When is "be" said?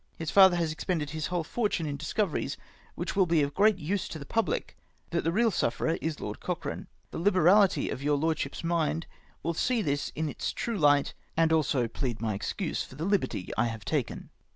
3.27-3.43